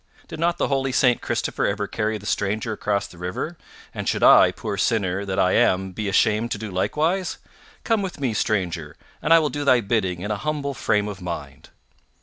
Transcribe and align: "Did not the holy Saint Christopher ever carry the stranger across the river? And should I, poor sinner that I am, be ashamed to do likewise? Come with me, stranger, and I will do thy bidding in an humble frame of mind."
"Did 0.27 0.39
not 0.39 0.57
the 0.57 0.67
holy 0.67 0.91
Saint 0.91 1.21
Christopher 1.21 1.67
ever 1.67 1.85
carry 1.85 2.17
the 2.17 2.25
stranger 2.25 2.73
across 2.73 3.05
the 3.05 3.19
river? 3.19 3.55
And 3.93 4.09
should 4.09 4.23
I, 4.23 4.51
poor 4.51 4.75
sinner 4.75 5.25
that 5.25 5.37
I 5.37 5.51
am, 5.51 5.91
be 5.91 6.09
ashamed 6.09 6.49
to 6.53 6.57
do 6.57 6.71
likewise? 6.71 7.37
Come 7.83 8.01
with 8.01 8.19
me, 8.19 8.33
stranger, 8.33 8.95
and 9.21 9.31
I 9.31 9.37
will 9.37 9.51
do 9.51 9.63
thy 9.63 9.79
bidding 9.79 10.21
in 10.21 10.31
an 10.31 10.37
humble 10.37 10.73
frame 10.73 11.07
of 11.07 11.21
mind." 11.21 11.69